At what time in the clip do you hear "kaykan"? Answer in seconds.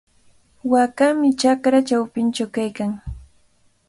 2.55-2.91